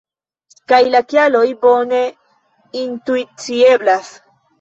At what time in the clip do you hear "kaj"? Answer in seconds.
0.71-0.77